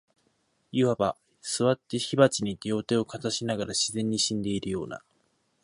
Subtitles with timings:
[0.73, 5.03] 謂わば、坐って火鉢に両手をかざしながら、自然に死んでいるような、